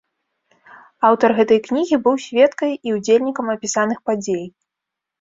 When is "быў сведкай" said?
2.09-2.75